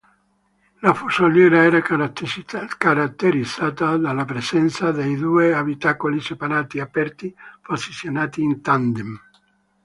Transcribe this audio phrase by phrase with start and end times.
[0.79, 7.31] La fusoliera era caratterizzata dalla presenza dei due abitacoli separati, aperti,
[7.61, 9.15] posizionati in tandem.